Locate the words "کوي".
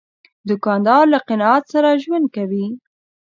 2.35-2.67